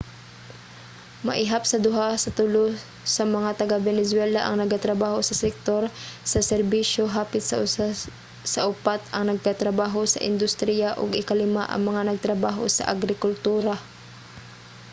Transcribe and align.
maihap 1.27 1.63
sa 1.67 1.77
duha 1.85 2.09
sa 2.23 2.29
tulo 2.39 2.65
sa 3.15 3.23
mga 3.35 3.49
taga-venezuela 3.61 4.39
ang 4.43 4.55
nagatrabaho 4.61 5.17
sa 5.25 5.35
sektor 5.43 5.81
sa 6.31 6.39
serbisyo 6.51 7.03
hapit 7.15 7.43
sa 7.45 7.55
usa 7.65 7.87
sa 8.53 8.59
upat 8.71 9.01
ang 9.15 9.23
nagatrabaho 9.29 10.01
sa 10.09 10.23
industriya 10.31 10.89
ug 11.01 11.19
ikalima 11.21 11.63
ang 11.69 11.81
mga 11.89 12.01
nagtrabaho 12.09 12.63
sa 12.77 12.87
agrikultura 12.95 13.73